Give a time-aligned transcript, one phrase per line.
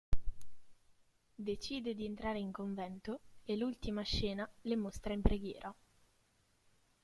[1.35, 5.75] Decide di entrare in convento e l'ultima scena le mostra in preghiera.